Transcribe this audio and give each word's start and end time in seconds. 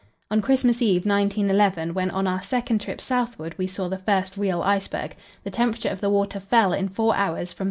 On 0.31 0.41
Christmas 0.41 0.81
Eve, 0.81 1.05
1911, 1.05 1.93
when 1.93 2.09
on 2.09 2.25
our 2.25 2.41
second 2.41 2.81
trip 2.81 2.99
southward 2.99 3.53
we 3.59 3.67
saw 3.67 3.87
the 3.87 3.99
first 3.99 4.35
real 4.35 4.63
iceberg, 4.63 5.15
the 5.43 5.51
temperature 5.51 5.89
of 5.89 6.01
the 6.01 6.09
water 6.09 6.39
fell 6.39 6.73
in 6.73 6.89
four 6.89 7.15
hours 7.15 7.53
from 7.53 7.57
35. 7.57 7.59